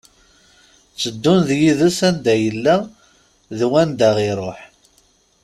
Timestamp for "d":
1.47-1.49, 3.57-3.59